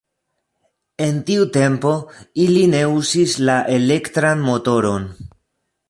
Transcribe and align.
En 1.07 1.19
tiu 1.27 1.45
tempo, 1.57 1.91
ili 2.47 2.65
ne 2.73 2.81
uzis 2.95 3.37
la 3.51 3.59
elektran 3.79 4.43
motoron. 4.49 5.11